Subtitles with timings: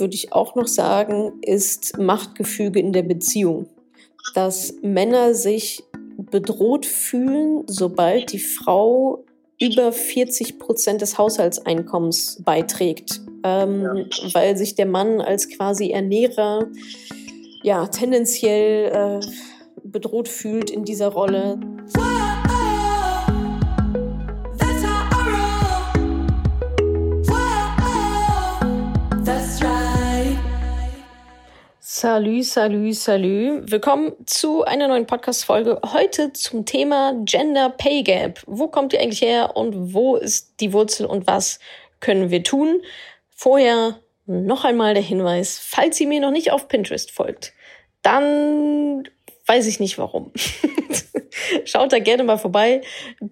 [0.00, 3.66] würde ich auch noch sagen, ist Machtgefüge in der Beziehung.
[4.34, 5.82] Dass Männer sich
[6.16, 9.24] bedroht fühlen, sobald die Frau
[9.60, 14.34] über 40 Prozent des Haushaltseinkommens beiträgt, ähm, ja.
[14.34, 16.66] weil sich der Mann als quasi Ernährer
[17.62, 19.26] ja tendenziell äh,
[19.82, 21.58] bedroht fühlt in dieser Rolle.
[32.06, 33.64] Salü, salü, salü.
[33.68, 35.80] Willkommen zu einer neuen Podcast-Folge.
[35.92, 38.44] Heute zum Thema Gender Pay Gap.
[38.46, 41.58] Wo kommt ihr eigentlich her und wo ist die Wurzel und was
[41.98, 42.80] können wir tun?
[43.30, 47.54] Vorher noch einmal der Hinweis, falls ihr mir noch nicht auf Pinterest folgt,
[48.02, 49.08] dann
[49.46, 50.32] weiß ich nicht warum.
[51.64, 52.80] Schaut da gerne mal vorbei.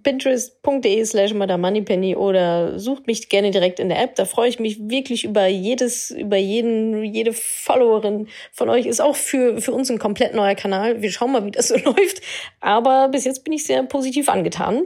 [0.02, 4.14] Pinterest.de slash Moneypenny oder sucht mich gerne direkt in der App.
[4.16, 8.86] Da freue ich mich wirklich über jedes, über jeden, jede Followerin von euch.
[8.86, 11.02] Ist auch für, für uns ein komplett neuer Kanal.
[11.02, 12.20] Wir schauen mal, wie das so läuft.
[12.60, 14.82] Aber bis jetzt bin ich sehr positiv angetan.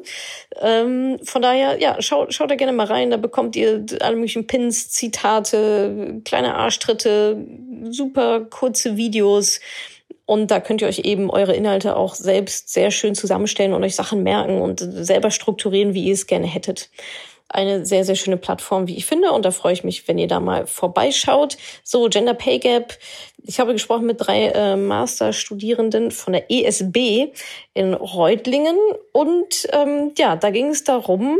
[0.60, 3.10] Ähm, von daher, ja, schaut, schaut da gerne mal rein.
[3.10, 7.44] Da bekommt ihr alle möglichen Pins, Zitate, kleine Arschtritte,
[7.90, 9.60] super kurze Videos
[10.28, 13.94] und da könnt ihr euch eben eure Inhalte auch selbst sehr schön zusammenstellen und euch
[13.94, 16.90] Sachen merken und selber strukturieren, wie ihr es gerne hättet.
[17.48, 19.32] Eine sehr, sehr schöne Plattform, wie ich finde.
[19.32, 21.56] Und da freue ich mich, wenn ihr da mal vorbeischaut.
[21.82, 22.98] So, Gender Pay Gap.
[23.42, 27.32] Ich habe gesprochen mit drei äh, Masterstudierenden von der ESB
[27.72, 28.76] in Reutlingen.
[29.12, 31.38] Und ähm, ja, da ging es darum,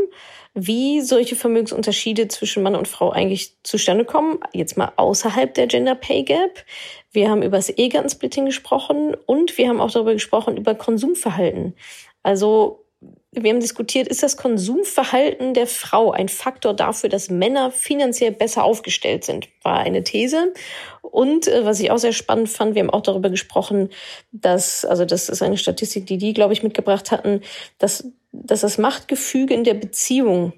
[0.55, 4.39] wie solche Vermögensunterschiede zwischen Mann und Frau eigentlich zustande kommen.
[4.51, 6.65] Jetzt mal außerhalb der Gender Pay Gap.
[7.11, 11.75] Wir haben über das Ehegattensplitting gesprochen und wir haben auch darüber gesprochen, über Konsumverhalten.
[12.23, 12.85] Also
[13.31, 18.63] wir haben diskutiert, ist das Konsumverhalten der Frau ein Faktor dafür, dass Männer finanziell besser
[18.63, 19.47] aufgestellt sind?
[19.63, 20.53] War eine These.
[21.01, 23.89] Und äh, was ich auch sehr spannend fand, wir haben auch darüber gesprochen,
[24.31, 27.41] dass, also das ist eine Statistik, die die, glaube ich, mitgebracht hatten,
[27.77, 30.53] dass, dass das Machtgefüge in der Beziehung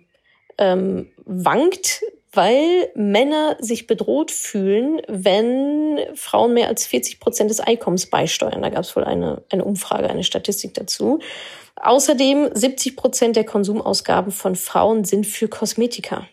[0.57, 2.01] ähm, wankt,
[2.33, 8.61] weil Männer sich bedroht fühlen, wenn Frauen mehr als 40 Prozent des Einkommens beisteuern.
[8.61, 11.19] Da gab es wohl eine, eine Umfrage, eine Statistik dazu.
[11.75, 16.27] Außerdem 70 Prozent der Konsumausgaben von Frauen sind für Kosmetika.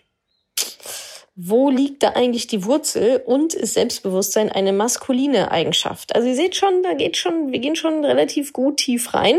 [1.40, 6.14] Wo liegt da eigentlich die Wurzel und ist Selbstbewusstsein eine maskuline Eigenschaft?
[6.14, 9.38] Also ihr seht schon, da geht schon, wir gehen schon relativ gut tief rein.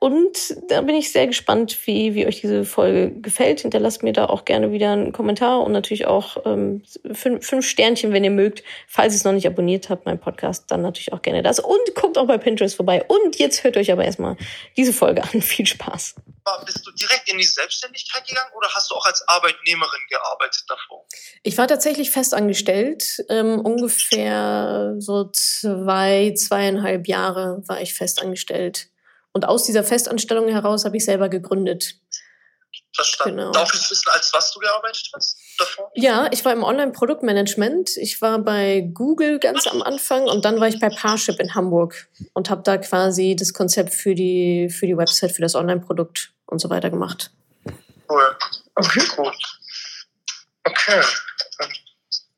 [0.00, 3.60] Und da bin ich sehr gespannt, wie, wie euch diese Folge gefällt.
[3.60, 8.12] Hinterlasst mir da auch gerne wieder einen Kommentar und natürlich auch ähm, fünf, fünf Sternchen,
[8.12, 8.62] wenn ihr mögt.
[8.86, 11.58] Falls ihr es noch nicht abonniert habt, mein Podcast, dann natürlich auch gerne das.
[11.58, 13.04] Und guckt auch bei Pinterest vorbei.
[13.08, 14.36] Und jetzt hört euch aber erstmal
[14.76, 15.42] diese Folge an.
[15.42, 16.14] Viel Spaß.
[16.64, 21.04] Bist du direkt in die Selbstständigkeit gegangen oder hast du auch als Arbeitnehmerin gearbeitet davor?
[21.42, 23.22] Ich war tatsächlich festangestellt.
[23.28, 28.88] Ähm, ungefähr so zwei, zweieinhalb Jahre war ich festangestellt.
[29.32, 31.96] Und aus dieser Festanstellung heraus habe ich selber gegründet.
[32.94, 33.36] Verstanden.
[33.36, 33.52] Genau.
[33.52, 35.90] Darf ich wissen, als was du gearbeitet hast davor?
[35.94, 37.96] Ja, ich war im Online-Produktmanagement.
[37.96, 42.08] Ich war bei Google ganz am Anfang und dann war ich bei Parship in Hamburg
[42.34, 46.60] und habe da quasi das Konzept für die, für die Website, für das Online-Produkt und
[46.60, 47.30] so weiter gemacht.
[48.08, 48.36] Cool.
[48.74, 49.32] Okay, cool.
[50.64, 51.02] Okay.
[51.58, 51.72] Dann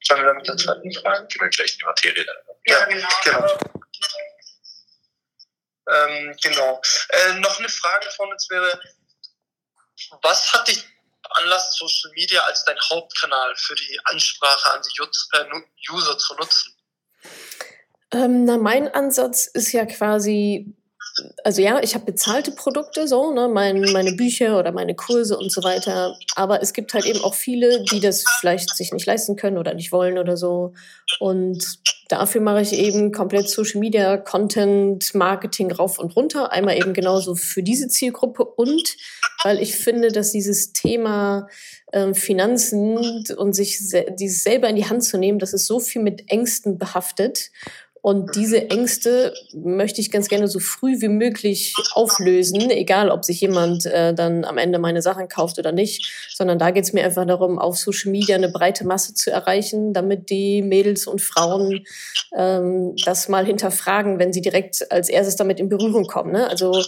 [0.01, 1.27] schauen wir mit der zweiten Frage.
[1.27, 2.27] Gehen wir gleich in die Materie.
[2.67, 3.09] Ja, ja genau.
[3.25, 3.81] genau.
[5.91, 6.81] Ähm, genau.
[7.09, 8.81] Äh, noch eine Frage von uns wäre,
[10.23, 10.85] was hat dich
[11.31, 15.03] Anlass, Social Media als dein Hauptkanal für die Ansprache an die
[15.37, 16.75] äh, User zu nutzen?
[18.13, 20.75] Ähm, na, mein Ansatz ist ja quasi
[21.45, 25.51] also ja, ich habe bezahlte Produkte, so, ne, mein, meine Bücher oder meine Kurse und
[25.51, 26.17] so weiter.
[26.37, 29.75] Aber es gibt halt eben auch viele, die das vielleicht sich nicht leisten können oder
[29.75, 30.73] nicht wollen oder so.
[31.19, 36.53] Und dafür mache ich eben komplett Social Media, Content, Marketing rauf und runter.
[36.53, 38.97] Einmal eben genauso für diese Zielgruppe und
[39.45, 41.49] weil ich finde, dass dieses Thema
[41.93, 45.81] ähm, Finanzen und sich se dieses selber in die Hand zu nehmen, das ist so
[45.81, 47.51] viel mit Ängsten behaftet.
[48.03, 53.41] Und diese Ängste möchte ich ganz gerne so früh wie möglich auflösen, egal ob sich
[53.41, 57.05] jemand äh, dann am Ende meine Sachen kauft oder nicht, sondern da geht es mir
[57.05, 61.85] einfach darum, auf Social Media eine breite Masse zu erreichen, damit die Mädels und Frauen
[62.35, 66.33] ähm, das mal hinterfragen, wenn sie direkt als erstes damit in Berührung kommen.
[66.33, 66.49] Ne?
[66.49, 66.83] Also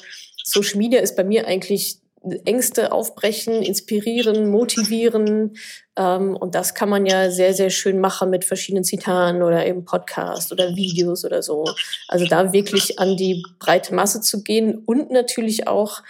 [0.45, 2.02] Social Media ist bei mir eigentlich
[2.45, 5.57] Ängste aufbrechen, inspirieren, motivieren,
[5.97, 9.85] Ähm, und das kann man ja sehr, sehr schön machen mit verschiedenen Zitaten oder eben
[9.85, 11.65] Podcasts oder Videos oder so.
[12.09, 16.03] Also da wirklich an die breite Masse zu gehen und natürlich auch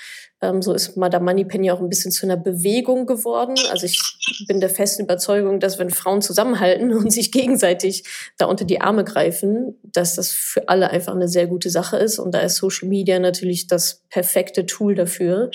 [0.43, 3.55] ähm, so ist Madame Moneypenny auch ein bisschen zu einer Bewegung geworden.
[3.71, 4.01] Also ich
[4.47, 8.05] bin der festen Überzeugung, dass wenn Frauen zusammenhalten und sich gegenseitig
[8.39, 12.19] da unter die Arme greifen, dass das für alle einfach eine sehr gute Sache ist.
[12.19, 15.51] Und da ist Social Media natürlich das perfekte Tool dafür,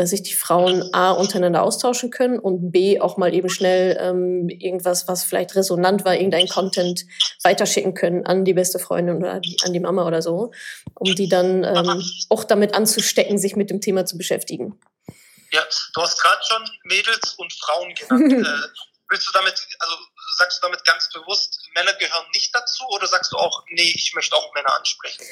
[0.00, 4.48] dass sich die Frauen A untereinander austauschen können und B auch mal eben schnell ähm,
[4.48, 7.04] irgendwas, was vielleicht resonant war, irgendein Content
[7.42, 10.52] weiterschicken können an die beste Freundin oder an die Mama oder so,
[10.94, 14.29] um die dann ähm, auch damit anzustecken, sich mit dem Thema zu beschäftigen.
[15.52, 18.32] Ja, du hast gerade schon Mädels und Frauen genannt.
[18.46, 18.68] äh,
[19.10, 19.96] willst du damit, also
[20.38, 24.12] sagst du damit ganz bewusst, Männer gehören nicht dazu oder sagst du auch, nee, ich
[24.14, 25.24] möchte auch Männer ansprechen?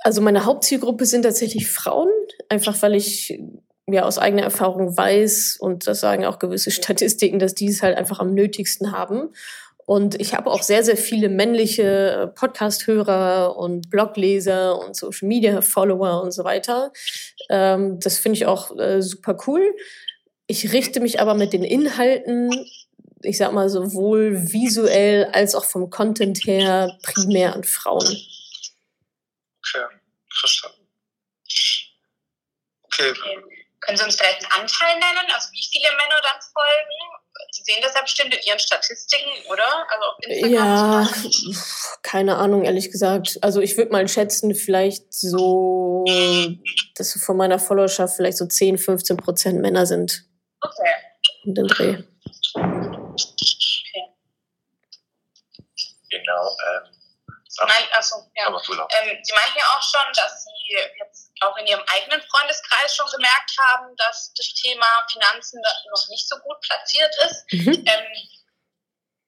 [0.00, 2.10] Also meine Hauptzielgruppe sind tatsächlich Frauen,
[2.50, 3.38] einfach weil ich
[3.86, 7.96] ja aus eigener Erfahrung weiß und das sagen auch gewisse Statistiken, dass die es halt
[7.96, 9.34] einfach am nötigsten haben.
[9.86, 16.32] Und ich habe auch sehr, sehr viele männliche Podcast-Hörer und Blogleser und Social Media-Follower und
[16.32, 16.92] so weiter.
[17.50, 19.74] Ähm, das finde ich auch äh, super cool.
[20.46, 22.50] Ich richte mich aber mit den Inhalten,
[23.22, 28.06] ich sag mal, sowohl visuell als auch vom Content her primär an Frauen.
[29.58, 29.84] Okay,
[30.30, 30.86] verstanden.
[32.84, 33.10] Okay.
[33.10, 33.38] okay.
[33.80, 37.23] Können Sie uns vielleicht einen Anteil nennen, also wie viele Männer dann folgen?
[37.50, 39.86] Sie sehen das ja bestimmt in Ihren Statistiken, oder?
[39.90, 41.08] Also auf Instagram ja,
[42.02, 43.38] keine Ahnung, ehrlich gesagt.
[43.42, 46.04] Also ich würde mal schätzen, vielleicht so,
[46.96, 50.24] dass von meiner Followerschaft vielleicht so 10, 15 Prozent Männer sind.
[50.60, 50.94] Okay.
[51.44, 52.02] Und den Dreh.
[52.54, 52.84] Okay.
[56.10, 56.46] Genau.
[56.48, 56.94] Ähm,
[57.48, 58.48] Sie, meint, also, ja.
[58.48, 63.10] ähm, Sie meinten ja auch schon, dass Sie jetzt auch in Ihrem eigenen Freundeskreis schon
[63.10, 65.60] gemerkt haben, dass das Thema Finanzen
[65.90, 67.44] noch nicht so gut platziert ist.
[67.52, 67.84] Mhm.
[67.86, 68.06] Ähm,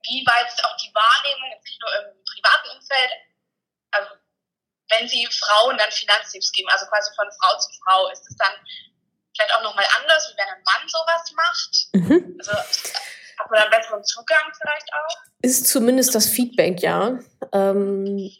[0.08, 3.11] wie jetzt auch die Wahrnehmung, nicht nur im privaten Umfeld,
[3.91, 4.11] also
[4.88, 8.53] wenn Sie Frauen dann Finanztipps geben, also quasi von Frau zu Frau, ist es dann
[9.35, 11.88] vielleicht auch nochmal anders, wie wenn ein Mann sowas macht?
[11.93, 12.37] Mhm.
[12.38, 12.53] Also
[13.38, 15.17] hat man dann besseren Zugang vielleicht auch?
[15.43, 17.19] Ist zumindest das Feedback, ja.
[17.53, 18.31] Ähm,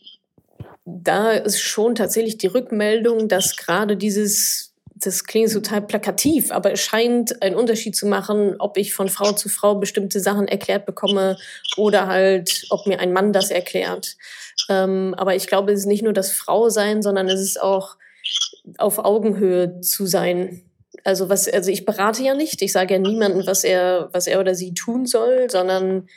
[0.87, 6.81] da ist schon tatsächlich die Rückmeldung, dass gerade dieses, das klingt total plakativ, aber es
[6.81, 11.39] scheint einen Unterschied zu machen, ob ich von Frau zu Frau bestimmte Sachen erklärt bekomme
[11.77, 14.17] oder halt, ob mir ein Mann das erklärt.
[14.69, 17.97] Ähm, aber ich glaube, es ist nicht nur das Frau sein, sondern es ist auch
[18.79, 20.63] auf Augenhöhe zu sein.
[21.03, 22.63] Also was, also ich berate ja nicht.
[22.63, 26.09] Ich sage ja niemandem, was er, was er oder sie tun soll, sondern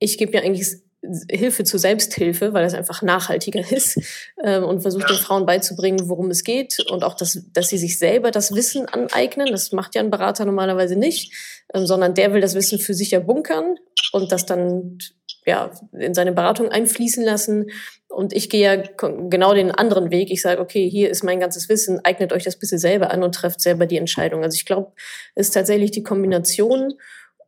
[0.00, 0.82] ich gebe ja eigentlich
[1.30, 3.98] Hilfe zur Selbsthilfe, weil das einfach nachhaltiger ist
[4.44, 7.98] ähm, und versucht den Frauen beizubringen, worum es geht und auch, dass, dass sie sich
[7.98, 9.48] selber das Wissen aneignen.
[9.50, 11.34] Das macht ja ein Berater normalerweise nicht,
[11.74, 13.76] ähm, sondern der will das Wissen für sich ja bunkern
[14.12, 14.98] und das dann
[15.44, 17.66] ja in seine Beratung einfließen lassen.
[18.08, 18.82] Und ich gehe ja
[19.28, 20.30] genau den anderen Weg.
[20.30, 23.34] Ich sage, okay, hier ist mein ganzes Wissen, eignet euch das bitte selber an und
[23.34, 24.44] trefft selber die Entscheidung.
[24.44, 24.92] Also ich glaube,
[25.34, 26.94] es ist tatsächlich die Kombination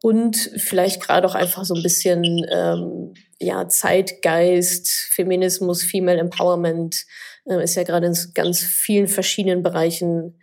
[0.04, 7.06] und vielleicht gerade auch einfach so ein bisschen ähm, ja, Zeitgeist, Feminismus, Female Empowerment
[7.46, 10.38] äh, ist ja gerade in ganz vielen verschiedenen Bereichen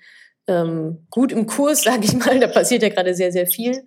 [0.47, 2.39] ähm, gut im Kurs, sage ich mal.
[2.39, 3.85] Da passiert ja gerade sehr, sehr viel.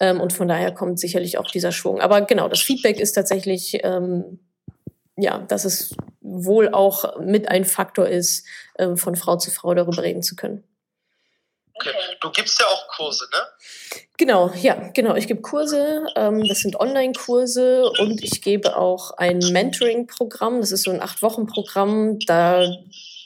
[0.00, 2.00] Ähm, und von daher kommt sicherlich auch dieser Schwung.
[2.00, 4.40] Aber genau, das Feedback ist tatsächlich, ähm,
[5.16, 8.44] ja, dass es wohl auch mit ein Faktor ist,
[8.80, 10.64] ähm, von Frau zu Frau darüber reden zu können.
[11.76, 11.90] Okay.
[12.20, 14.00] Du gibst ja auch Kurse, ne?
[14.16, 15.16] Genau, ja, genau.
[15.16, 20.60] Ich gebe Kurse, ähm, das sind Online-Kurse und ich gebe auch ein Mentoring-Programm.
[20.60, 22.20] Das ist so ein Acht-Wochen-Programm.
[22.20, 22.64] Da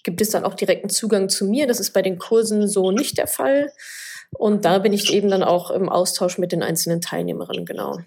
[0.03, 1.67] gibt es dann auch direkten Zugang zu mir.
[1.67, 3.71] Das ist bei den Kursen so nicht der Fall.
[4.31, 7.99] Und da bin ich eben dann auch im Austausch mit den einzelnen Teilnehmerinnen, genau.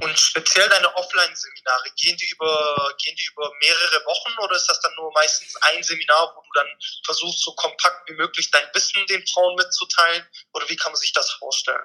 [0.00, 4.80] Und speziell deine Offline-Seminare, gehen die über, gehen die über mehrere Wochen oder ist das
[4.80, 6.68] dann nur meistens ein Seminar, wo du dann
[7.04, 10.24] versuchst, so kompakt wie möglich dein Wissen den Frauen mitzuteilen?
[10.52, 11.82] Oder wie kann man sich das vorstellen?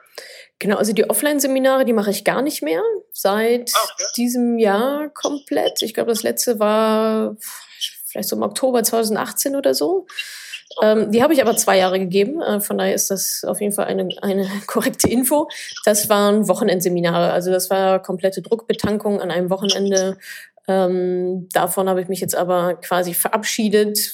[0.60, 4.06] Genau, also die Offline-Seminare, die mache ich gar nicht mehr seit ah, okay.
[4.16, 5.82] diesem Jahr komplett.
[5.82, 7.36] Ich glaube, das letzte war
[8.08, 10.06] vielleicht so im Oktober 2018 oder so.
[10.82, 12.42] Ähm, die habe ich aber zwei Jahre gegeben.
[12.42, 15.48] Äh, von daher ist das auf jeden Fall eine, eine korrekte Info.
[15.86, 17.32] Das waren Wochenendseminare.
[17.32, 20.18] Also das war komplette Druckbetankung an einem Wochenende.
[20.68, 24.14] Ähm, davon habe ich mich jetzt aber quasi verabschiedet,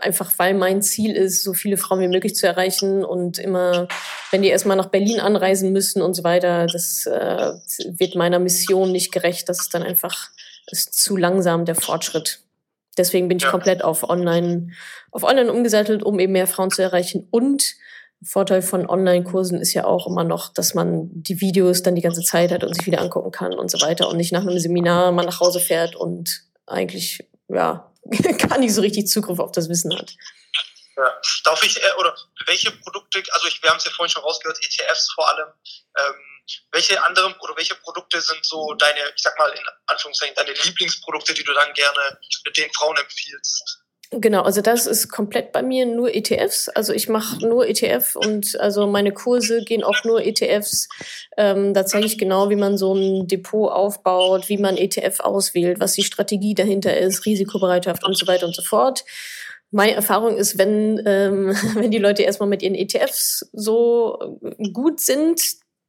[0.00, 3.88] einfach weil mein Ziel ist, so viele Frauen wie möglich zu erreichen und immer,
[4.30, 7.52] wenn die erstmal nach Berlin anreisen müssen und so weiter, das äh,
[7.86, 9.48] wird meiner Mission nicht gerecht.
[9.48, 10.30] Das ist dann einfach
[10.72, 12.40] ist zu langsam der Fortschritt.
[12.98, 13.50] Deswegen bin ich ja.
[13.50, 14.68] komplett auf Online,
[15.10, 17.28] auf Online umgesattelt, um eben mehr Frauen zu erreichen.
[17.30, 17.74] Und
[18.22, 22.22] Vorteil von Online-Kursen ist ja auch immer noch, dass man die Videos dann die ganze
[22.22, 25.12] Zeit hat und sich wieder angucken kann und so weiter und nicht nach einem Seminar
[25.12, 27.90] mal nach Hause fährt und eigentlich, ja,
[28.48, 30.14] gar nicht so richtig Zugriff auf das Wissen hat.
[30.96, 31.10] Ja.
[31.44, 32.14] Darf ich, äh, oder
[32.46, 35.48] welche Produkte, also ich, wir haben es ja vorhin schon rausgehört, ETFs vor allem,
[35.96, 36.29] ähm,
[36.72, 41.34] welche anderen oder welche Produkte sind so deine, ich sag mal in Anführungszeichen, deine Lieblingsprodukte,
[41.34, 42.18] die du dann gerne
[42.56, 43.80] den Frauen empfiehlst?
[44.12, 46.68] Genau, also das ist komplett bei mir nur ETFs.
[46.68, 50.88] Also ich mache nur ETF und also meine Kurse gehen auch nur ETFs.
[51.36, 55.78] Ähm, da zeige ich genau, wie man so ein Depot aufbaut, wie man ETF auswählt,
[55.78, 59.04] was die Strategie dahinter ist, Risikobereitschaft und so weiter und so fort.
[59.70, 64.40] Meine Erfahrung ist, wenn, ähm, wenn die Leute erstmal mit ihren ETFs so
[64.72, 65.40] gut sind,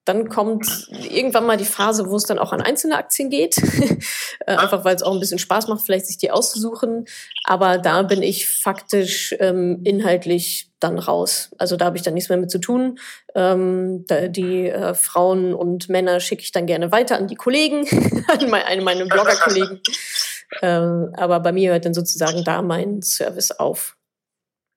[0.06, 3.56] dann kommt irgendwann mal die Phase, wo es dann auch an einzelne Aktien geht.
[4.48, 7.06] Äh, einfach weil es auch ein bisschen Spaß macht, vielleicht sich die auszusuchen.
[7.44, 11.52] Aber da bin ich faktisch ähm, inhaltlich dann raus.
[11.60, 12.98] Also da habe ich dann nichts mehr mit zu tun.
[13.36, 17.86] Ähm, da, die äh, Frauen und Männer schicke ich dann gerne weiter an die Kollegen,
[18.28, 19.80] an meine, meine Blogger-Kollegen.
[20.64, 23.96] ähm, aber bei mir hört dann sozusagen da mein Service auf.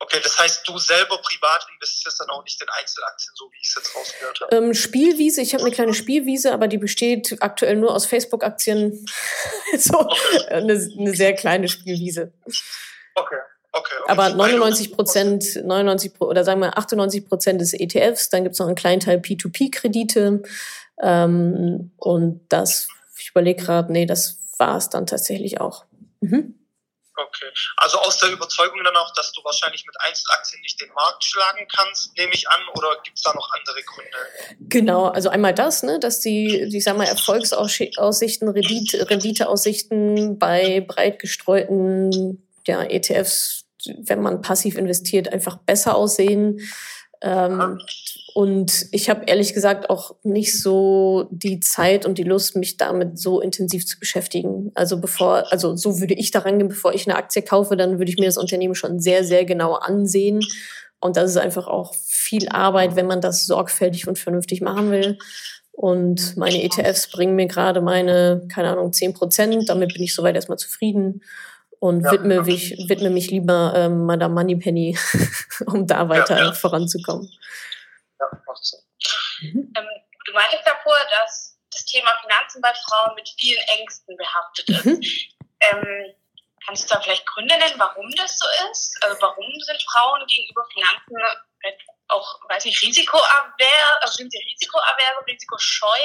[0.01, 3.69] Okay, das heißt, du selber privat investierst dann auch nicht in Einzelaktien, so wie ich
[3.69, 4.57] es jetzt rausgehört habe.
[4.57, 9.07] Ähm, Spielwiese, ich habe eine kleine Spielwiese, aber die besteht aktuell nur aus Facebook-Aktien.
[9.79, 10.47] so okay.
[10.49, 12.33] eine, eine sehr kleine Spielwiese.
[13.15, 13.37] Okay.
[13.77, 14.13] Okay, okay.
[14.13, 18.69] Aber 99 Prozent, 99 oder sagen wir 98 Prozent des ETFs, dann gibt es noch
[18.69, 20.43] einen kleinen Teil P2P-Kredite
[21.03, 22.87] ähm, und das,
[23.19, 25.87] ich überlege gerade, nee, das war es dann tatsächlich auch.
[26.21, 26.55] Mhm.
[27.17, 27.47] Okay.
[27.77, 31.67] Also aus der Überzeugung dann auch, dass du wahrscheinlich mit Einzelaktien nicht den Markt schlagen
[31.75, 34.11] kannst, nehme ich an, oder gibt es da noch andere Gründe?
[34.69, 41.21] Genau, also einmal das, ne, dass die, die sag mal, Erfolgsaussichten, Rendite, Renditeaussichten bei breit
[41.21, 46.61] gestreuten ja, ETFs, wenn man passiv investiert, einfach besser aussehen.
[47.21, 47.79] Ähm,
[48.35, 53.17] und ich habe ehrlich gesagt auch nicht so die Zeit und die Lust, mich damit
[53.17, 54.73] so intensiv zu beschäftigen.
[54.75, 58.11] Also bevor, also so würde ich daran gehen, bevor ich eine Aktie kaufe, dann würde
[58.11, 60.41] ich mir das Unternehmen schon sehr, sehr genau ansehen.
[60.99, 65.17] Und das ist einfach auch viel Arbeit, wenn man das sorgfältig und vernünftig machen will.
[65.71, 69.69] Und meine ETFs bringen mir gerade meine, keine Ahnung, 10 Prozent.
[69.69, 71.23] Damit bin ich soweit erstmal zufrieden
[71.79, 72.11] und ja.
[72.11, 74.99] widme, mich, widme mich lieber ähm, Madame Moneypenny,
[75.67, 76.53] um da weiter ja, ja.
[76.53, 77.31] voranzukommen.
[78.21, 78.81] Ja, macht Sinn.
[79.41, 79.73] Mhm.
[79.77, 79.89] Ähm,
[80.27, 84.85] du meintest davor, dass das Thema Finanzen bei Frauen mit vielen Ängsten behaftet ist.
[84.85, 85.03] Mhm.
[85.61, 86.15] Ähm,
[86.67, 88.97] kannst du da vielleicht Gründe nennen, warum das so ist?
[89.03, 91.17] Also warum sind Frauen gegenüber Finanzen
[92.09, 95.99] auch, weiß nicht, risikoavers, also sind sie risikoavers, risikoscheu?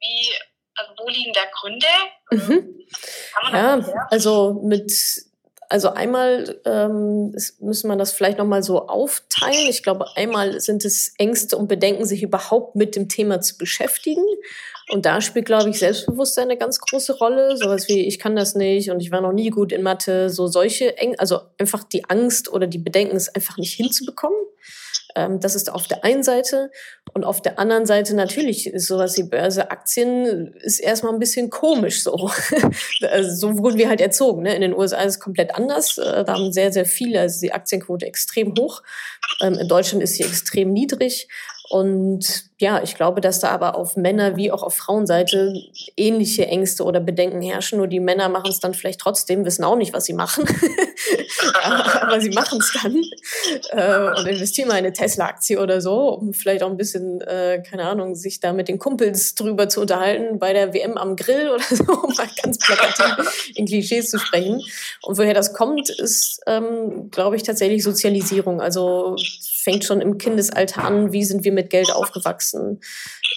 [0.00, 0.32] Wie,
[0.76, 1.86] also wo liegen da Gründe?
[2.30, 2.86] Mhm.
[3.52, 4.92] ja, also mit
[5.68, 9.68] also einmal ähm, müssen man das vielleicht nochmal so aufteilen.
[9.68, 14.24] Ich glaube, einmal sind es Ängste und Bedenken, sich überhaupt mit dem Thema zu beschäftigen.
[14.90, 17.56] Und da spielt, glaube ich, Selbstbewusstsein eine ganz große Rolle.
[17.58, 20.30] Sowas wie, ich kann das nicht und ich war noch nie gut in Mathe.
[20.30, 24.38] So solche Ängste, also einfach die Angst oder die Bedenken, es einfach nicht hinzubekommen.
[25.14, 26.70] Ähm, das ist auf der einen Seite.
[27.14, 31.50] Und auf der anderen Seite natürlich ist sowas wie Börse, Aktien ist erstmal ein bisschen
[31.50, 32.30] komisch so.
[33.10, 34.42] Also so wurden wir halt erzogen.
[34.42, 34.54] Ne?
[34.54, 35.98] In den USA ist es komplett anders.
[35.98, 38.82] Äh, da haben sehr, sehr viele, also die Aktienquote extrem hoch.
[39.40, 41.28] Ähm, in Deutschland ist sie extrem niedrig.
[41.70, 45.54] Und ja, ich glaube, dass da aber auf Männer- wie auch auf Frauenseite
[45.96, 47.78] ähnliche Ängste oder Bedenken herrschen.
[47.78, 50.44] Nur die Männer machen es dann vielleicht trotzdem, wissen auch nicht, was sie machen.
[51.62, 52.96] aber, sie machen es dann
[53.70, 57.62] äh, und investieren mal in eine Tesla-Aktie oder so, um vielleicht auch ein bisschen, äh,
[57.68, 61.50] keine Ahnung, sich da mit den Kumpels drüber zu unterhalten bei der WM am Grill
[61.50, 64.62] oder so, um mal ganz plakativ in Klischees zu sprechen.
[65.02, 68.60] Und woher das kommt, ist, ähm, glaube ich, tatsächlich Sozialisierung.
[68.60, 69.16] Also
[69.68, 72.80] fängt schon im Kindesalter an, wie sind wir mit Geld aufgewachsen?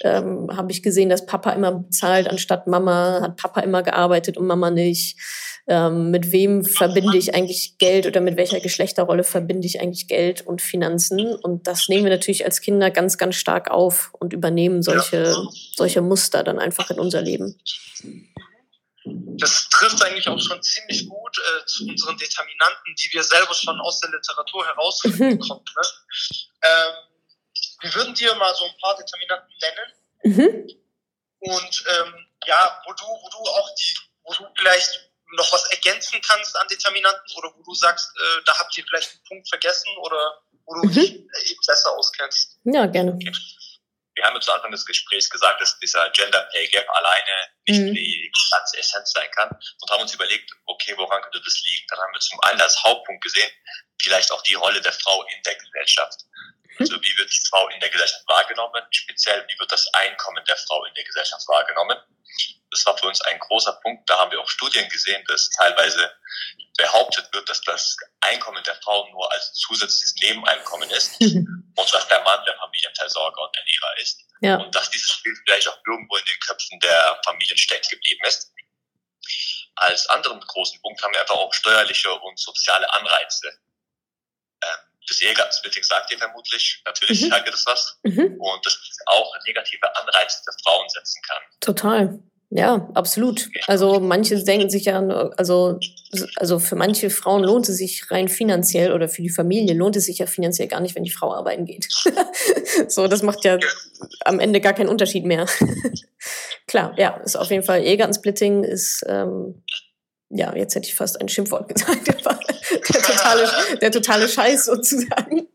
[0.04, 4.48] Ähm, Habe ich gesehen, dass Papa immer bezahlt anstatt Mama, hat Papa immer gearbeitet und
[4.48, 5.18] Mama nicht.
[5.68, 10.42] Ähm, mit wem verbinde ich eigentlich Geld oder mit welcher Geschlechterrolle verbinde ich eigentlich Geld
[10.42, 11.36] und Finanzen?
[11.36, 15.44] Und das nehmen wir natürlich als Kinder ganz, ganz stark auf und übernehmen solche, ja.
[15.76, 17.60] solche Muster dann einfach in unser Leben.
[19.04, 23.80] Das trifft eigentlich auch schon ziemlich gut äh, zu unseren Determinanten, die wir selber schon
[23.80, 25.74] aus der Literatur herausfinden konnten.
[25.76, 25.88] Ne?
[26.64, 27.11] Ähm,
[27.82, 29.94] wir würden dir mal so ein paar Determinanten nennen.
[30.24, 30.82] Mhm.
[31.40, 36.22] Und ähm, ja, wo du, wo du auch die, wo du vielleicht noch was ergänzen
[36.22, 39.90] kannst an Determinanten oder wo du sagst, äh, da habt ihr vielleicht einen Punkt vergessen
[39.98, 40.94] oder wo du mhm.
[40.94, 42.60] dich eben besser auskennst.
[42.66, 43.14] Ja, gerne.
[43.14, 43.32] Okay.
[44.14, 47.32] Wir haben zu Anfang des Gesprächs gesagt, dass dieser Gender Pay Gap alleine
[47.66, 47.94] nicht mhm.
[47.94, 51.88] die ganze Essenz sein kann und haben uns überlegt, okay, woran könnte das liegen?
[51.90, 53.50] Dann haben wir zum einen als Hauptpunkt gesehen,
[54.02, 56.26] vielleicht auch die Rolle der Frau in der Gesellschaft.
[56.82, 58.84] Also wie wird die Frau in der Gesellschaft wahrgenommen?
[58.92, 61.98] Speziell, wie wird das Einkommen der Frau in der Gesellschaft wahrgenommen?
[62.72, 64.10] Das war für uns ein großer Punkt.
[64.10, 66.12] Da haben wir auch Studien gesehen, dass teilweise
[66.78, 72.22] behauptet wird, dass das Einkommen der Frau nur als zusätzliches Nebeneinkommen ist und dass der
[72.24, 74.22] Mann der Familienversorger und Ernährer ist.
[74.42, 74.56] Ja.
[74.58, 78.52] Und dass dieses Bild vielleicht auch irgendwo in den Köpfen der Familien stecken geblieben ist.
[79.76, 83.52] Als anderen großen Punkt haben wir einfach auch steuerliche und soziale Anreize.
[85.12, 87.30] Das Ehegattensplitting sagt ihr vermutlich, natürlich mhm.
[87.32, 88.00] sagt ihr das was.
[88.04, 88.38] Mhm.
[88.40, 91.42] Und das auch negative Anreize für Frauen setzen kann.
[91.60, 92.20] Total.
[92.50, 93.50] Ja, absolut.
[93.68, 95.00] Also manche denken sich ja,
[95.36, 95.80] also,
[96.38, 100.06] also für manche Frauen lohnt es sich rein finanziell oder für die Familie lohnt es
[100.06, 101.88] sich ja finanziell gar nicht, wenn die Frau arbeiten geht.
[102.88, 103.58] so, das macht ja
[104.24, 105.46] am Ende gar keinen Unterschied mehr.
[106.68, 109.62] Klar, ja, ist auf jeden Fall Ehegattensplitting ist, ähm,
[110.34, 112.40] ja, jetzt hätte ich fast ein Schimpfwort gesagt, aber
[112.72, 115.48] der totale, der totale Scheiß sozusagen.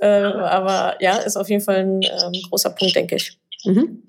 [0.00, 3.36] Äh, aber ja, ist auf jeden Fall ein ähm, großer Punkt, denke ich.
[3.64, 4.04] Mhm.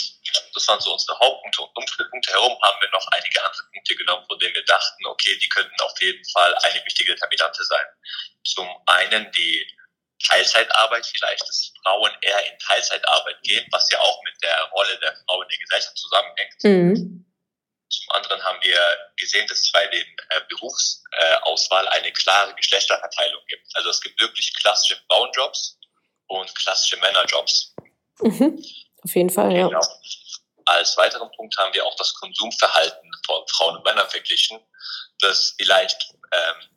[0.53, 1.61] Das waren so unsere Hauptpunkte.
[1.61, 4.65] Und um diese Punkte herum haben wir noch einige andere Punkte genommen, von denen wir
[4.65, 7.85] dachten, okay, die könnten auf jeden Fall eine wichtige Determinante sein.
[8.43, 9.65] Zum einen die
[10.27, 15.15] Teilzeitarbeit, vielleicht, dass Frauen eher in Teilzeitarbeit gehen, was ja auch mit der Rolle der
[15.25, 16.63] Frau in der Gesellschaft zusammenhängt.
[16.63, 17.24] Mhm.
[17.89, 18.79] Zum anderen haben wir
[19.17, 23.67] gesehen, dass es bei den äh, Berufsauswahl eine klare Geschlechterverteilung gibt.
[23.75, 25.77] Also es gibt wirklich klassische Frauenjobs
[26.27, 27.75] und klassische Männerjobs.
[28.21, 28.63] Mhm.
[29.03, 29.67] Auf jeden Fall, ja.
[29.67, 29.81] Genau.
[30.65, 34.59] Als weiteren Punkt haben wir auch das Konsumverhalten von Frauen und Männern verglichen,
[35.19, 36.69] dass vielleicht ähm,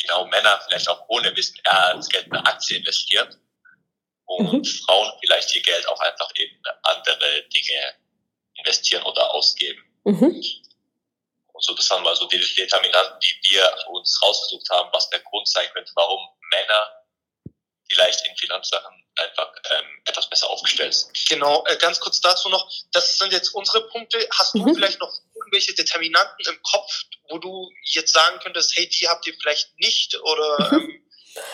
[0.00, 3.36] genau Männer vielleicht auch ohne Wissen eher das Geld in eine Aktie investiert
[4.26, 4.64] und mhm.
[4.64, 6.50] Frauen vielleicht ihr Geld auch einfach in
[6.82, 7.94] andere Dinge
[8.54, 9.82] investieren oder ausgeben.
[10.06, 10.40] Mhm.
[11.58, 15.48] So, das waren mal so die Determinanten, die wir uns rausgesucht haben, was der Grund
[15.48, 16.20] sein könnte, warum
[16.50, 17.04] Männer
[17.88, 21.28] vielleicht in Finanzsachen einfach ähm, etwas besser aufgestellt sind.
[21.28, 24.28] Genau, äh, ganz kurz dazu noch, das sind jetzt unsere Punkte.
[24.32, 24.66] Hast mhm.
[24.66, 26.92] du vielleicht noch irgendwelche Determinanten im Kopf,
[27.30, 30.90] wo du jetzt sagen könntest, hey, die habt ihr vielleicht nicht oder mhm.
[30.90, 31.02] ähm,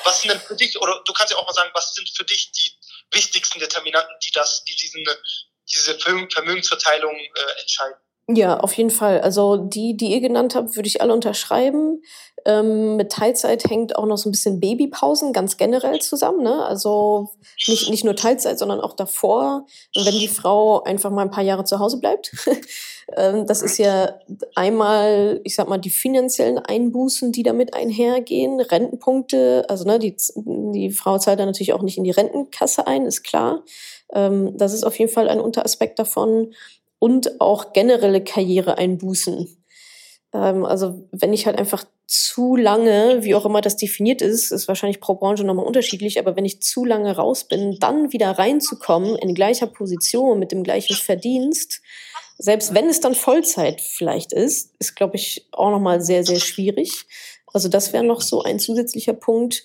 [0.04, 2.24] was sind denn für dich, oder du kannst ja auch mal sagen, was sind für
[2.24, 2.72] dich die
[3.12, 5.04] wichtigsten Determinanten, die das, die diesen,
[5.68, 7.96] diese Vermögensverteilung äh, entscheiden?
[8.28, 9.20] Ja, auf jeden Fall.
[9.20, 12.02] Also die, die ihr genannt habt, würde ich alle unterschreiben.
[12.44, 16.42] Ähm, mit Teilzeit hängt auch noch so ein bisschen Babypausen ganz generell zusammen.
[16.42, 16.64] Ne?
[16.64, 17.30] Also
[17.66, 21.64] nicht, nicht nur Teilzeit, sondern auch davor, wenn die Frau einfach mal ein paar Jahre
[21.64, 22.32] zu Hause bleibt.
[23.16, 24.14] ähm, das ist ja
[24.54, 29.64] einmal, ich sag mal, die finanziellen Einbußen, die damit einhergehen, Rentenpunkte.
[29.68, 33.24] Also ne, die, die Frau zahlt da natürlich auch nicht in die Rentenkasse ein, ist
[33.24, 33.64] klar.
[34.12, 36.52] Ähm, das ist auf jeden Fall ein Unteraspekt davon
[37.02, 39.48] und auch generelle Karriereeinbußen.
[40.32, 44.68] Ähm, also wenn ich halt einfach zu lange, wie auch immer das definiert ist, ist
[44.68, 49.16] wahrscheinlich pro Branche nochmal unterschiedlich, aber wenn ich zu lange raus bin, dann wieder reinzukommen
[49.16, 51.82] in gleicher Position mit dem gleichen Verdienst,
[52.38, 57.06] selbst wenn es dann Vollzeit vielleicht ist, ist, glaube ich, auch nochmal sehr, sehr schwierig.
[57.52, 59.64] Also das wäre noch so ein zusätzlicher Punkt.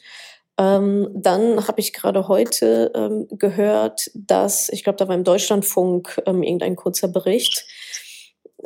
[0.57, 6.21] Ähm, dann habe ich gerade heute ähm, gehört, dass, ich glaube, da war im Deutschlandfunk
[6.25, 7.65] ähm, irgendein kurzer Bericht,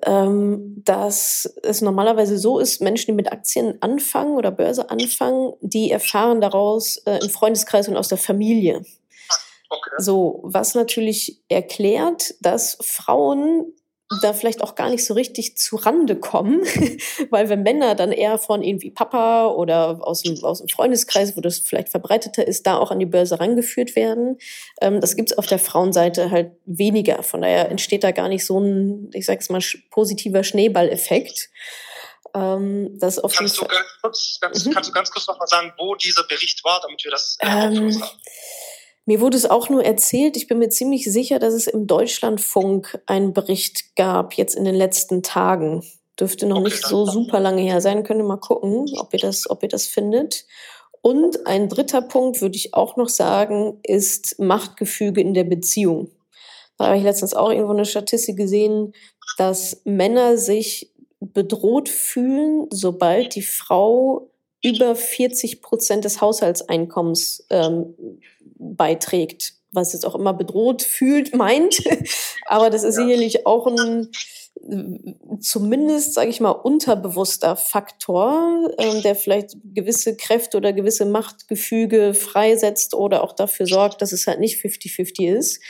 [0.05, 5.91] ähm, dass es normalerweise so ist, Menschen, die mit Aktien anfangen oder Börse anfangen, die
[5.91, 8.83] erfahren daraus äh, im Freundeskreis und aus der Familie.
[9.69, 9.89] Okay.
[9.97, 13.73] So, was natürlich erklärt, dass Frauen
[14.21, 16.61] da vielleicht auch gar nicht so richtig zu Rande kommen,
[17.29, 21.41] weil wenn Männer dann eher von irgendwie Papa oder aus dem, aus dem Freundeskreis, wo
[21.41, 24.37] das vielleicht verbreiteter ist, da auch an die Börse rangeführt werden,
[24.81, 27.23] ähm, das gibt's auf der Frauenseite halt weniger.
[27.23, 31.49] Von daher entsteht da gar nicht so ein, ich sag's mal, positiver Schneeballeffekt.
[32.33, 34.71] Ähm, das auf kannst, du ganz kurz, ganz, mhm.
[34.71, 37.47] kannst du ganz kurz noch mal sagen, wo dieser Bericht war, damit wir das äh,
[37.47, 38.03] ähm, haben?
[39.05, 43.01] Mir wurde es auch nur erzählt, ich bin mir ziemlich sicher, dass es im Deutschlandfunk
[43.07, 45.83] einen Bericht gab, jetzt in den letzten Tagen.
[46.19, 48.03] Dürfte noch nicht so super lange her sein.
[48.03, 50.45] Könnt ihr mal gucken, ob ihr das, ob ihr das findet.
[51.01, 56.11] Und ein dritter Punkt würde ich auch noch sagen, ist Machtgefüge in der Beziehung.
[56.77, 58.93] Da habe ich letztens auch irgendwo eine Statistik gesehen,
[59.37, 64.30] dass Männer sich bedroht fühlen, sobald die Frau
[64.63, 67.95] über 40 Prozent des Haushaltseinkommens ähm,
[68.57, 71.83] beiträgt, was jetzt auch immer bedroht fühlt, meint.
[72.47, 73.05] Aber das ist ja.
[73.05, 74.09] sicherlich auch ein
[75.39, 82.93] zumindest, sage ich mal, unterbewusster Faktor, ähm, der vielleicht gewisse Kräfte oder gewisse Machtgefüge freisetzt
[82.93, 85.61] oder auch dafür sorgt, dass es halt nicht 50-50 ist,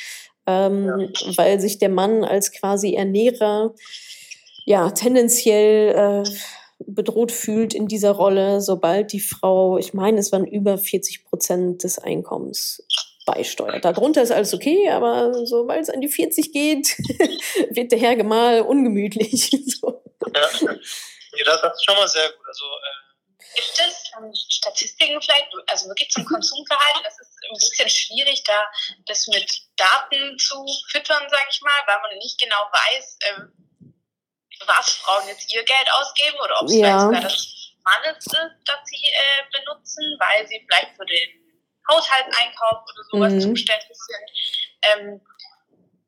[0.46, 1.38] ähm, ja.
[1.38, 3.74] weil sich der Mann als quasi Ernährer
[4.66, 6.30] ja tendenziell äh,
[6.88, 11.84] bedroht fühlt in dieser Rolle, sobald die Frau, ich meine, es waren über 40 Prozent
[11.84, 12.84] des Einkommens
[13.26, 13.86] beisteuert.
[13.86, 16.98] Darunter ist alles okay, aber sobald es an die 40 geht,
[17.70, 19.50] wird der Herr Gemahl ungemütlich.
[19.66, 20.04] so.
[20.34, 22.48] Ja, ja, das ist schon mal sehr gut.
[22.48, 23.02] Also, äh
[23.56, 27.04] Gibt es ähm, Statistiken vielleicht, also wirklich zum Konsumverhalten?
[27.04, 28.66] Das ist ein bisschen schwierig, da
[29.08, 33.42] das mit Daten zu füttern, sag ich mal, weil man nicht genau weiß, äh,
[34.68, 37.00] was Frauen jetzt ihr Geld ausgeben oder ob es ja.
[37.00, 41.42] sogar das Mannes ist, das sie äh, benutzen, weil sie vielleicht für den
[41.90, 43.42] Haushaltseinkauf oder sowas mhm.
[43.42, 44.32] zuständig sind.
[44.84, 45.22] Ähm,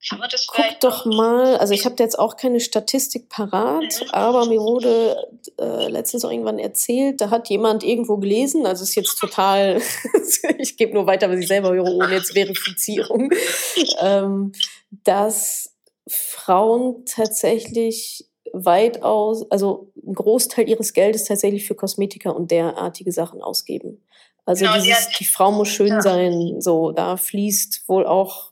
[0.10, 4.10] Guck doch mal, also ich habe jetzt auch keine Statistik parat, mhm.
[4.12, 8.96] aber mir wurde äh, letztens auch irgendwann erzählt, da hat jemand irgendwo gelesen, also ist
[8.96, 9.82] jetzt total,
[10.58, 13.32] ich gebe nur weiter, was ich selber höre, ohne jetzt Verifizierung,
[14.02, 14.52] ähm,
[14.92, 15.74] dass
[16.06, 24.02] Frauen tatsächlich weitaus, also ein Großteil ihres Geldes tatsächlich für Kosmetika und derartige Sachen ausgeben.
[24.46, 26.02] Also genau, dieses, die, die, Frau muss schön ja.
[26.02, 28.52] sein, so, da fließt wohl auch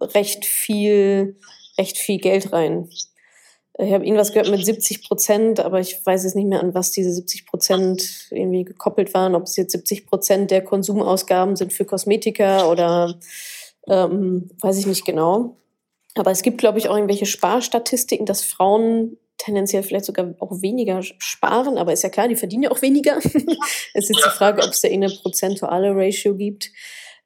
[0.00, 1.36] recht viel,
[1.78, 2.88] recht viel Geld rein.
[3.78, 6.90] Ich habe irgendwas gehört mit 70 Prozent, aber ich weiß jetzt nicht mehr, an was
[6.90, 11.86] diese 70 Prozent irgendwie gekoppelt waren, ob es jetzt 70 Prozent der Konsumausgaben sind für
[11.86, 13.18] Kosmetika oder
[13.88, 15.56] ähm, weiß ich nicht genau.
[16.16, 21.02] Aber es gibt, glaube ich, auch irgendwelche Sparstatistiken, dass Frauen tendenziell vielleicht sogar auch weniger
[21.02, 23.16] sparen, aber ist ja klar, die verdienen ja auch weniger.
[23.18, 26.70] es ist jetzt die Frage, ob es da eine prozentuale Ratio gibt.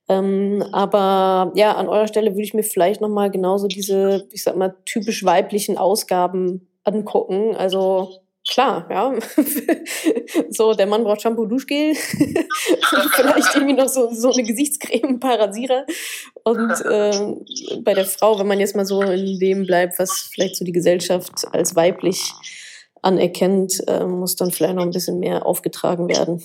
[0.08, 4.56] Ähm, aber ja, an eurer Stelle würde ich mir vielleicht nochmal genauso diese, ich sag
[4.56, 7.56] mal, typisch weiblichen Ausgaben angucken.
[7.56, 8.10] Also
[8.48, 9.14] klar, ja.
[10.50, 11.94] so, der Mann braucht Shampoo, Duschgel,
[13.14, 15.86] vielleicht irgendwie noch so, so eine Gesichtscreme, ein paar Rasierer.
[16.44, 20.56] Und äh, bei der Frau, wenn man jetzt mal so in dem bleibt, was vielleicht
[20.56, 22.32] so die Gesellschaft als weiblich
[23.02, 26.42] anerkennt, äh, muss dann vielleicht noch ein bisschen mehr aufgetragen werden.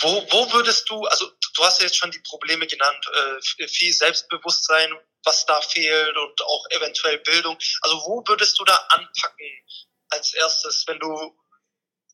[0.00, 3.06] Wo, wo würdest du, also du hast ja jetzt schon die Probleme genannt,
[3.58, 4.90] äh, viel Selbstbewusstsein,
[5.24, 7.56] was da fehlt und auch eventuell Bildung.
[7.82, 9.46] Also wo würdest du da anpacken?
[10.10, 11.34] Als erstes, wenn du,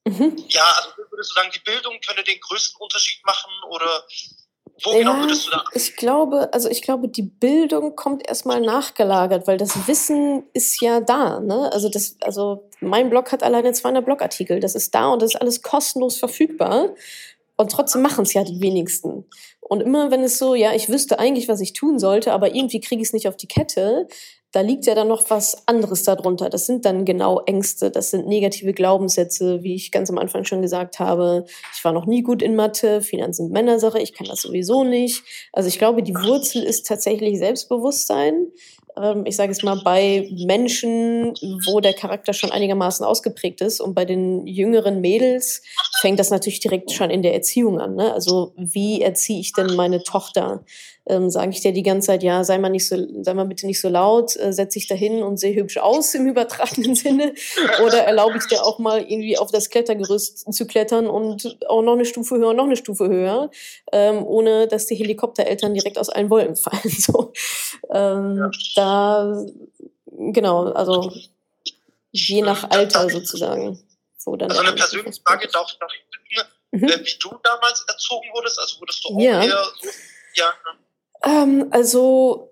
[0.09, 0.45] mhm.
[0.49, 4.05] ja, also würdest du sagen, die Bildung könne den größten Unterschied machen oder
[4.85, 5.65] wo ja, genau würdest du da?
[5.75, 11.01] Ich glaube, also ich glaube, die Bildung kommt erstmal nachgelagert, weil das Wissen ist ja
[11.01, 11.41] da.
[11.41, 11.71] Ne?
[11.73, 14.61] Also, das, also mein Blog hat alleine 200 Blogartikel.
[14.61, 16.95] Das ist da und das ist alles kostenlos verfügbar.
[17.57, 19.29] Und trotzdem machen es ja die wenigsten.
[19.61, 22.81] Und immer wenn es so, ja, ich wüsste eigentlich, was ich tun sollte, aber irgendwie
[22.81, 24.09] kriege ich es nicht auf die Kette,
[24.53, 26.51] da liegt ja dann noch was anderes darunter.
[26.51, 30.63] Das sind dann genau Ängste, das sind negative Glaubenssätze, wie ich ganz am Anfang schon
[30.63, 31.47] gesagt habe.
[31.75, 35.23] Ich war noch nie gut in Mathe, Finanzen sind Männersache, ich kann das sowieso nicht.
[35.53, 38.49] Also ich glaube, die Wurzel ist tatsächlich Selbstbewusstsein.
[38.97, 41.35] Ähm, ich sage es mal, bei Menschen,
[41.67, 45.63] wo der Charakter schon einigermaßen ausgeprägt ist und bei den jüngeren Mädels
[46.01, 47.95] fängt das natürlich direkt schon in der Erziehung an.
[47.95, 48.13] Ne?
[48.13, 50.65] Also wie erziehe ich denn meine Tochter?
[51.07, 53.67] ähm, sage ich dir die ganze Zeit, ja, sei mal nicht so, sei mal bitte
[53.67, 57.35] nicht so laut, äh, setz dich dahin und sehe hübsch aus im übertragenen Sinne.
[57.85, 61.95] Oder erlaube ich dir auch mal irgendwie auf das Klettergerüst zu klettern und auch noch
[61.95, 63.51] eine Stufe höher, noch eine Stufe höher,
[63.93, 66.81] ähm, ohne dass die Helikoptereltern direkt aus allen Wolken fallen.
[66.85, 67.33] So.
[67.93, 68.51] Ähm, ja.
[68.83, 69.47] Da,
[70.07, 71.13] genau, also
[72.11, 73.79] je nach Alter sozusagen.
[74.19, 76.89] So, dann also eine persönliche Frage darf ich noch bitten, mhm.
[76.89, 79.41] Äh, wie du damals erzogen wurdest, also wurdest du auch ja.
[79.41, 79.89] eher so,
[80.35, 80.79] ja, ne?
[81.25, 82.52] Ähm, also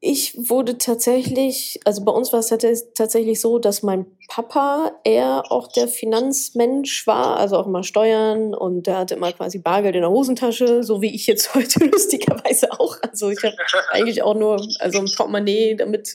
[0.00, 2.48] ich wurde tatsächlich, also bei uns war es
[2.94, 8.86] tatsächlich so, dass mein Papa eher auch der Finanzmensch war, also auch mal Steuern und
[8.86, 12.96] der hatte immer quasi Bargeld in der Hosentasche, so wie ich jetzt heute lustigerweise auch.
[13.02, 13.56] Also ich habe
[13.90, 16.14] eigentlich auch nur also ein Portemonnaie, damit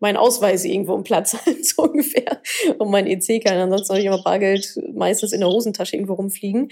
[0.00, 2.40] mein Ausweis irgendwo im Platz hat, so ungefähr,
[2.78, 3.56] und mein EC kann.
[3.56, 6.70] Ansonsten habe ich immer Bargeld meistens in der Hosentasche irgendwo rumfliegen.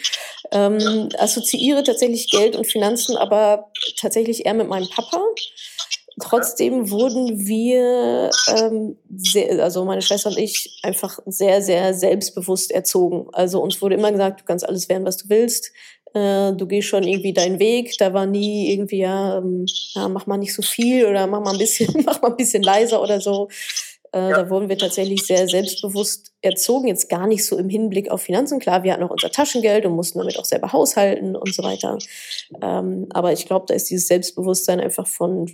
[0.51, 5.23] Ähm, assoziiere tatsächlich Geld und Finanzen, aber tatsächlich eher mit meinem Papa.
[6.21, 13.29] Trotzdem wurden wir, ähm, sehr, also meine Schwester und ich, einfach sehr, sehr selbstbewusst erzogen.
[13.33, 15.73] Also uns wurde immer gesagt, du kannst alles werden, was du willst.
[16.15, 17.97] Äh, du gehst schon irgendwie deinen Weg.
[17.99, 21.53] Da war nie irgendwie, ja, ähm, ja, mach mal nicht so viel oder mach mal
[21.53, 23.49] ein bisschen, mach mal ein bisschen leiser oder so.
[24.13, 24.43] Äh, ja.
[24.43, 28.59] Da wurden wir tatsächlich sehr selbstbewusst erzogen, jetzt gar nicht so im Hinblick auf Finanzen.
[28.59, 31.99] Klar, wir hatten auch unser Taschengeld und mussten damit auch selber haushalten und so weiter.
[32.63, 35.47] Ähm, aber ich glaube, da ist dieses Selbstbewusstsein einfach von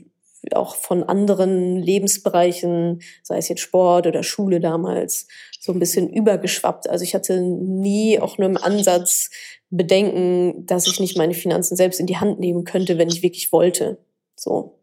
[0.53, 5.29] auch von anderen Lebensbereichen, sei es jetzt Sport oder Schule damals,
[5.61, 6.89] so ein bisschen übergeschwappt.
[6.89, 9.31] Also ich hatte nie auch nur im Ansatz
[9.71, 13.51] Bedenken, dass ich nicht meine Finanzen selbst in die Hand nehmen könnte, wenn ich wirklich
[13.51, 13.99] wollte.
[14.37, 14.81] So.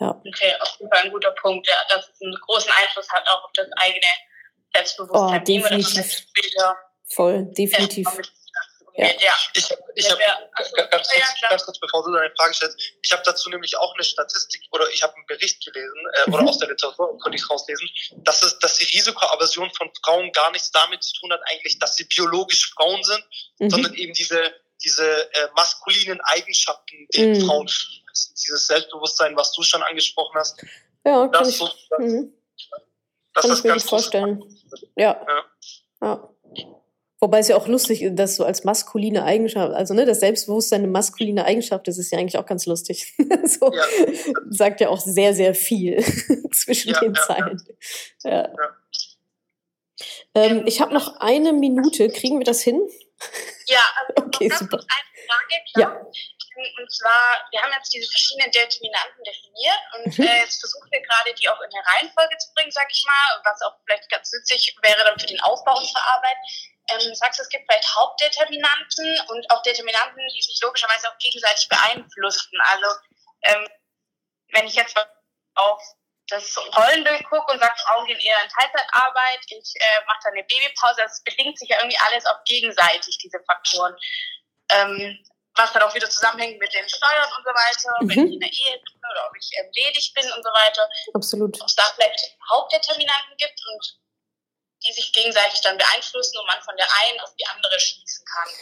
[0.00, 0.20] Ja.
[0.26, 3.44] Okay, auf jeden Fall ein guter Punkt, ja, dass es einen großen Einfluss hat auch
[3.44, 4.00] auf das eigene
[4.74, 5.40] Selbstbewusstsein.
[5.40, 6.26] Oh, definitiv.
[7.06, 8.06] Voll, definitiv.
[8.06, 8.22] Ja.
[8.96, 9.34] Ja.
[9.54, 13.22] Ich, ich habe also, ganz, ja, ganz, kurz, bevor du deine Frage stellst, ich habe
[13.24, 16.48] dazu nämlich auch eine Statistik oder ich habe einen Bericht gelesen äh, oder mhm.
[16.48, 20.70] aus der Literatur konnte ich rauslesen, dass es, dass die Risikoaversion von Frauen gar nichts
[20.70, 23.24] damit zu tun hat, eigentlich, dass sie biologisch Frauen sind,
[23.58, 23.70] mhm.
[23.70, 27.46] sondern eben diese diese äh, maskulinen Eigenschaften, den mhm.
[27.46, 30.62] Frauen dieses Selbstbewusstsein, was du schon angesprochen hast.
[31.04, 32.32] Ja, kann ich, so, das, mhm.
[33.32, 34.42] das kann ich mir ganz vorstellen.
[34.96, 35.24] Ja.
[35.26, 35.44] ja.
[36.02, 36.30] ja.
[37.24, 40.82] Wobei es ja auch lustig ist, dass so als maskuline Eigenschaft, also ne, das Selbstbewusstsein
[40.82, 43.14] eine maskuline Eigenschaft ist, ist ja eigentlich auch ganz lustig.
[43.46, 43.82] so ja.
[44.50, 46.04] sagt ja auch sehr, sehr viel
[46.52, 47.66] zwischen ja, den Zeilen.
[48.24, 48.52] Ja.
[50.34, 52.10] Ähm, ich habe noch eine Minute.
[52.10, 52.78] Kriegen wir das hin?
[53.68, 53.80] Ja,
[54.16, 54.76] also okay, super.
[54.76, 55.94] eine Frage, klar.
[55.94, 56.06] Ja.
[56.76, 60.24] Und zwar, wir haben jetzt diese verschiedenen Determinanten definiert und mhm.
[60.26, 63.40] äh, jetzt versuchen wir gerade, die auch in eine Reihenfolge zu bringen, sag ich mal,
[63.44, 66.36] was auch vielleicht ganz nützlich wäre dann für den Aufbau unserer Arbeit.
[66.90, 71.68] Ähm, sagst du, es gibt vielleicht Hauptdeterminanten und auch Determinanten, die sich logischerweise auch gegenseitig
[71.68, 72.58] beeinflussen.
[72.62, 72.86] Also
[73.42, 73.68] ähm,
[74.52, 74.94] wenn ich jetzt
[75.54, 75.82] auf
[76.28, 80.44] das Rollenbild gucke und sage, Frauen gehen eher in Teilzeitarbeit, ich äh, mache da eine
[80.44, 83.94] Babypause, das bedingt sich ja irgendwie alles auch gegenseitig, diese Faktoren.
[84.70, 85.24] Ähm,
[85.56, 88.08] was dann auch wieder zusammenhängt mit den Steuern und so weiter, mhm.
[88.10, 90.88] wenn ich in der Ehe bin oder ob ich ähm, ledig bin und so weiter.
[91.14, 91.60] Absolut.
[91.60, 93.98] Ob es da vielleicht Hauptdeterminanten gibt und
[94.86, 98.52] die sich gegenseitig dann beeinflussen und man von der einen auf die andere schließen kann.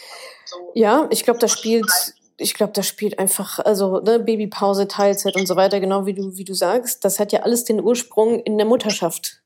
[0.45, 1.85] So ja, ich glaube, das spielt
[2.37, 6.35] ich glaube, das spielt einfach, also ne, Babypause, Teilzeit und so weiter, genau wie du,
[6.35, 9.41] wie du sagst, das hat ja alles den Ursprung in der Mutterschaft,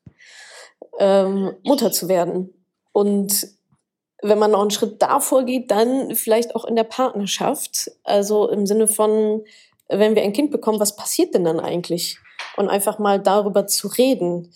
[0.99, 2.53] ähm, Mutter zu werden.
[2.93, 3.47] Und
[4.21, 8.65] wenn man noch einen Schritt davor geht, dann vielleicht auch in der Partnerschaft, also im
[8.65, 9.43] Sinne von,
[9.89, 12.17] wenn wir ein Kind bekommen, was passiert denn dann eigentlich?
[12.55, 14.51] Und einfach mal darüber zu reden.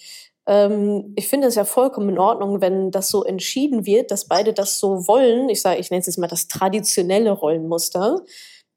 [0.52, 4.52] Ähm, ich finde es ja vollkommen in Ordnung, wenn das so entschieden wird, dass beide
[4.52, 5.48] das so wollen.
[5.48, 8.20] Ich sage, ich nenne es jetzt mal das traditionelle Rollenmuster.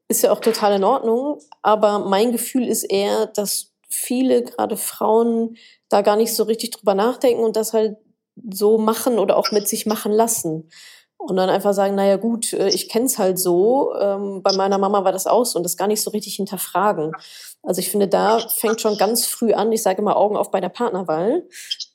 [0.07, 1.39] Ist ja auch total in Ordnung.
[1.61, 5.57] Aber mein Gefühl ist eher, dass viele, gerade Frauen,
[5.89, 7.97] da gar nicht so richtig drüber nachdenken und das halt
[8.51, 10.69] so machen oder auch mit sich machen lassen.
[11.17, 14.77] Und dann einfach sagen, naja gut, äh, ich kenne es halt so, ähm, bei meiner
[14.77, 17.11] Mama war das auch so und das gar nicht so richtig hinterfragen.
[17.65, 20.61] Also ich finde, da fängt schon ganz früh an, ich sage immer Augen auf bei
[20.61, 21.43] der Partnerwahl,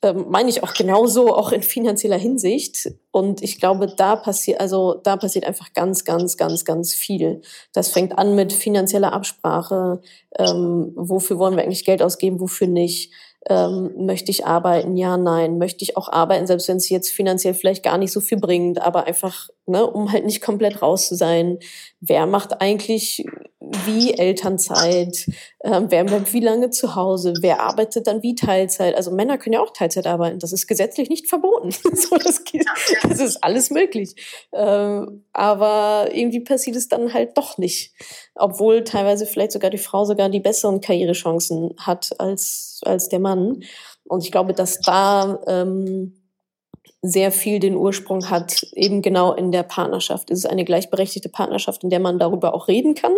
[0.01, 2.91] ähm, meine ich auch genauso, auch in finanzieller Hinsicht.
[3.11, 7.41] Und ich glaube, da passiert, also da passiert einfach ganz, ganz, ganz, ganz viel.
[7.73, 10.01] Das fängt an mit finanzieller Absprache,
[10.37, 13.11] ähm, wofür wollen wir eigentlich Geld ausgeben, wofür nicht
[13.49, 14.95] ähm, möchte ich arbeiten?
[14.97, 15.57] Ja, nein.
[15.57, 18.81] Möchte ich auch arbeiten, selbst wenn es jetzt finanziell vielleicht gar nicht so viel bringt,
[18.81, 21.59] aber einfach, ne, um halt nicht komplett raus zu sein.
[21.99, 23.25] Wer macht eigentlich
[23.85, 25.27] wie Elternzeit?
[25.63, 27.33] Ähm, wer bleibt wie lange zu Hause?
[27.41, 28.95] Wer arbeitet dann wie Teilzeit?
[28.95, 30.39] Also Männer können ja auch Teilzeit arbeiten.
[30.39, 31.71] Das ist gesetzlich nicht verboten.
[31.93, 32.65] so, das, geht,
[33.03, 34.15] das ist alles möglich.
[34.51, 37.93] Ähm, aber irgendwie passiert es dann halt doch nicht.
[38.35, 43.63] Obwohl teilweise vielleicht sogar die Frau sogar die besseren Karrierechancen hat als, als der Mann.
[44.05, 46.20] Und ich glaube, dass da ähm,
[47.03, 50.29] sehr viel den Ursprung hat, eben genau in der Partnerschaft.
[50.29, 53.13] Es ist eine gleichberechtigte Partnerschaft, in der man darüber auch reden kann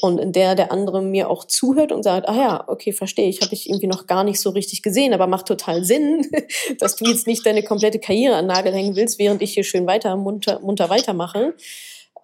[0.00, 3.42] und in der der andere mir auch zuhört und sagt, ah ja, okay, verstehe ich,
[3.42, 6.26] habe ich irgendwie noch gar nicht so richtig gesehen, aber macht total Sinn,
[6.78, 9.86] dass du jetzt nicht deine komplette Karriere an Nagel hängen willst, während ich hier schön
[9.86, 11.54] weiter munter, munter weitermache.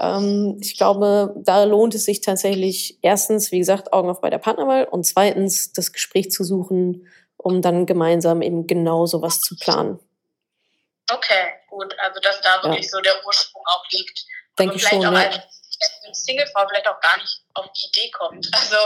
[0.00, 4.38] Ähm, ich glaube, da lohnt es sich tatsächlich erstens, wie gesagt, Augen auf bei der
[4.38, 7.06] Partnerwahl und zweitens das Gespräch zu suchen,
[7.36, 9.98] um dann gemeinsam eben genau sowas zu planen.
[11.10, 11.94] Okay, gut.
[11.98, 12.90] Also dass da wirklich ja.
[12.90, 14.24] so der Ursprung auch liegt.
[14.58, 15.30] Denke ich schon, auch ja.
[15.30, 18.48] als Singlefrau vielleicht auch gar nicht auf die Idee kommt.
[18.54, 18.76] Also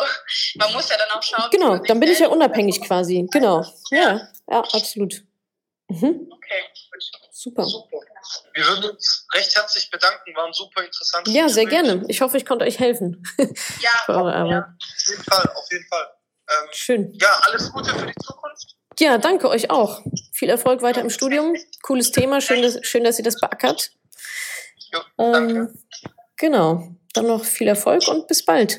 [0.57, 1.51] man muss ja dann auch schauen.
[1.51, 3.27] Genau, dann bin ich ja unabhängig quasi.
[3.31, 3.65] Genau.
[3.91, 5.23] Ja, ja, absolut.
[5.89, 6.31] Mhm.
[6.33, 7.03] Okay, gut.
[7.31, 7.65] Super.
[7.65, 8.01] super.
[8.53, 11.27] Wir würden uns recht herzlich bedanken, waren super interessant.
[11.29, 12.05] Ja, sehr gerne.
[12.09, 13.23] Ich hoffe, ich konnte euch helfen.
[13.81, 14.53] Ja, für eure Arbeit.
[14.53, 14.77] Ja.
[14.79, 16.15] Auf jeden Fall, auf jeden Fall.
[16.51, 17.19] Ähm, Schön.
[17.21, 18.77] Ja, alles Gute für die Zukunft.
[19.01, 20.03] Ja, danke euch auch.
[20.33, 21.55] Viel Erfolg weiter im Studium.
[21.83, 22.43] Cooles Thema.
[22.43, 23.93] Schön, dass, schön, dass ihr das beackert.
[24.93, 25.01] Jo.
[25.19, 25.69] Ähm,
[26.37, 26.95] genau.
[27.15, 28.79] Dann noch viel Erfolg und bis bald.